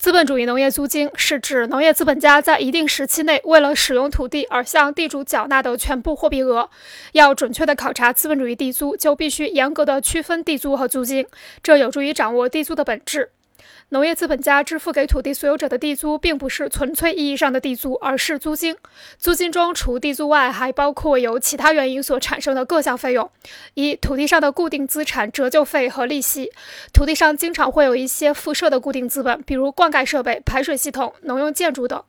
[0.00, 6.70] 资本主义农业租金是指农业资本家在一定时期内为了使用土地而向地主缴纳的全部货币额。
[7.12, 11.26] 要准确的考察资本主义地租，就必须严格的区分地租和租金，
[11.62, 13.32] 这有助于掌握地租的本质。
[13.90, 18.76] 农业资本家支付给土地所有者的地租，并不是纯粹意义上的地租，而是租金。
[19.18, 23.30] 租金中除地租外，还包括由其他原因所产生的各项费用：
[23.74, 26.50] 一、土地上的固定资产折旧费和利息。
[26.92, 32.02] 土地上经常会有一些附设的固定资本，比如灌溉设备、排水系统、农用建筑等。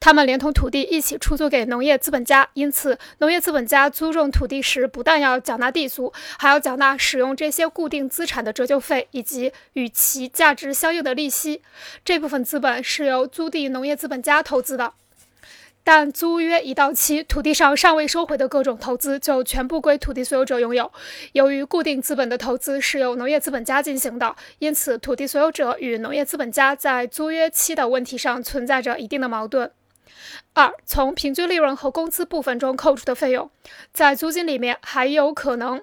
[0.00, 11.62] 他们连同土地一起出租给农业资本家，因此，农业资本家租种土地时，不但要缴纳地租，还要缴纳使用这些固定资产的折旧费以及与其价值相应的利息。
[12.04, 14.94] 这部分资本是由租地农业资本家投资的。
[15.86, 20.90] 但租约一到期，土地上尚未收回的各种投资就全部归土地所有者拥有。
[21.30, 29.70] 由于固定资本的投资是由农业资本家进行的，因此土地所有者与农业资本家在租约期的问题上存在着一定的矛盾。
[30.54, 33.48] 二、从平均利润和工资部分中扣除的费用，
[33.92, 35.80] 在租金里面还有可能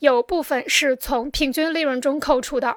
[0.00, 2.76] 有部分是从平均利润中扣除的。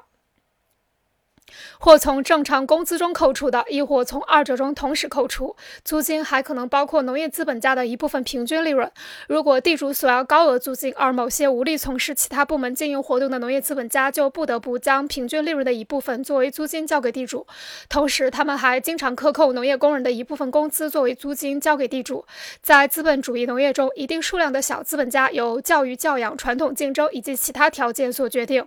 [1.78, 5.56] 或从正常工资中扣除的，亦或从二者中同时扣除。
[5.84, 8.90] 租金还可能包括农业资本家的一部分平均利润。
[9.28, 17.46] 如果地主索要高额租金，而某些无力从事其他部门经营活动的农业资本家就不得不将平均利润的一部分作为租金交给地主。
[17.88, 22.24] 同时，他们还经常克扣农业工人的一部分工资作为租金交给地主。
[22.62, 28.66] 在资本主义农业中，一定数量的小资本家由教育、教养、传统竞争以及其他条件所决定，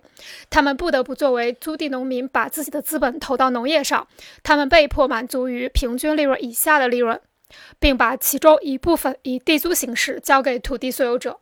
[0.50, 2.88] 他们不得不作为租地农民把自己的的。
[2.88, 4.08] 资本投到农业上，
[4.44, 7.20] 他们被迫满足于平均利润以下的利润，
[7.80, 11.40] 并把其中一部分以地租形式交给土地所有者。